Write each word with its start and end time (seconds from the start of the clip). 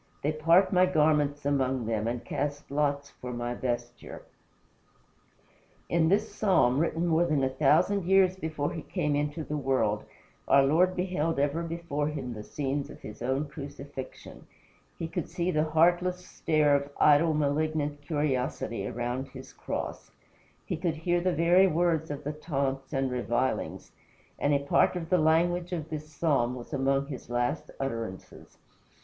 They 0.23 0.31
part 0.31 0.73
my 0.73 0.87
garments 0.87 1.45
among 1.45 1.85
them 1.85 2.07
And 2.07 2.25
cast 2.25 2.71
lots 2.71 3.11
for 3.11 3.31
my 3.31 3.53
vesture." 3.53 4.23
In 5.89 6.09
this 6.09 6.33
Psalm, 6.33 6.79
written 6.79 7.05
more 7.05 7.25
than 7.25 7.43
a 7.43 7.49
thousand 7.49 8.05
years 8.05 8.35
before 8.35 8.71
he 8.73 8.81
came 8.81 9.15
into 9.15 9.43
the 9.43 9.57
world, 9.57 10.03
our 10.47 10.63
Lord 10.63 10.95
beheld 10.95 11.37
ever 11.37 11.61
before 11.61 12.07
him 12.07 12.33
the 12.33 12.41
scenes 12.41 12.89
of 12.89 12.99
his 13.01 13.21
own 13.21 13.47
crucifixion; 13.47 14.47
he 14.97 15.07
could 15.07 15.29
see 15.29 15.51
the 15.51 15.65
heartless 15.65 16.25
stare 16.25 16.75
of 16.75 16.89
idle, 16.99 17.35
malignant 17.35 18.01
curiosity 18.01 18.87
around 18.87 19.27
his 19.27 19.53
cross; 19.53 20.09
he 20.65 20.77
could 20.77 20.95
hear 20.95 21.21
the 21.21 21.31
very 21.31 21.67
words 21.67 22.09
of 22.09 22.23
the 22.23 22.33
taunts 22.33 22.91
and 22.91 23.11
revilings, 23.11 23.91
and 24.39 24.51
a 24.51 24.57
part 24.57 24.95
of 24.95 25.11
the 25.11 25.19
language 25.19 25.71
of 25.71 25.91
this 25.91 26.11
Psalm 26.11 26.55
was 26.55 26.73
among 26.73 27.05
his 27.05 27.29
last 27.29 27.69
utterances. 27.79 28.57